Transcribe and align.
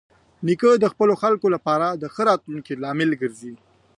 نیکه 0.45 0.71
د 0.83 0.85
خپلو 0.93 1.13
خلکو 1.21 1.47
لپاره 1.55 1.87
د 2.01 2.03
ښه 2.13 2.21
راتلونکي 2.29 2.73
لامل 2.83 3.09
ګرځي. 3.21 3.53